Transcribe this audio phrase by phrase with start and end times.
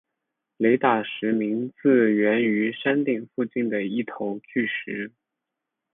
[0.57, 5.11] 雷打石名字源于山顶附近的一头巨石。